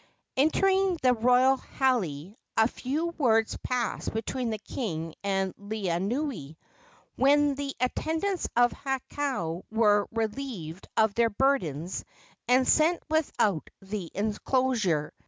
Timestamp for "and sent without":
12.47-13.69